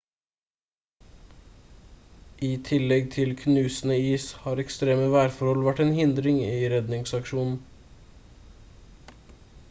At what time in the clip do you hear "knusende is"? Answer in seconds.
3.41-4.25